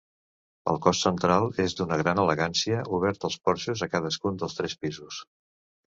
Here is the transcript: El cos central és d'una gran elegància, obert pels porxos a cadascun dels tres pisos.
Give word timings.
El 0.71 0.79
cos 0.85 1.01
central 1.07 1.45
és 1.65 1.77
d'una 1.81 2.01
gran 2.03 2.23
elegància, 2.25 2.81
obert 2.99 3.23
pels 3.27 3.39
porxos 3.47 3.87
a 3.89 3.93
cadascun 3.97 4.43
dels 4.45 4.63
tres 4.63 4.81
pisos. 4.85 5.27